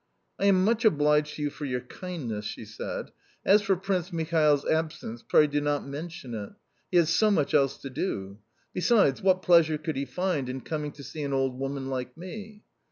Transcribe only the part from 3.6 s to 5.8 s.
for Prince Michael's absence, pray do